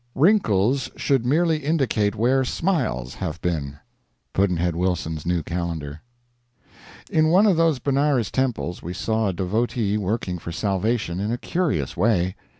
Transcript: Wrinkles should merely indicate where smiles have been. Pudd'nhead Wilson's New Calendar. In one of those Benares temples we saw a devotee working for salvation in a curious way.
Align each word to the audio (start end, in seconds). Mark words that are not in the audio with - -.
Wrinkles 0.15 0.89
should 0.95 1.27
merely 1.27 1.57
indicate 1.59 2.15
where 2.15 2.43
smiles 2.43 3.13
have 3.13 3.39
been. 3.39 3.77
Pudd'nhead 4.33 4.73
Wilson's 4.75 5.27
New 5.27 5.43
Calendar. 5.43 6.01
In 7.11 7.27
one 7.27 7.45
of 7.45 7.55
those 7.55 7.77
Benares 7.77 8.31
temples 8.31 8.81
we 8.81 8.93
saw 8.93 9.27
a 9.27 9.33
devotee 9.33 9.99
working 9.99 10.39
for 10.39 10.51
salvation 10.51 11.19
in 11.19 11.31
a 11.31 11.37
curious 11.37 11.95
way. 11.95 12.35